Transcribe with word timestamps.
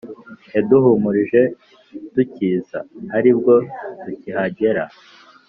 yaduhumurije 0.53 1.41
tukiza 2.13 2.79
aribwo 3.15 3.53
tukihagera 4.01 4.83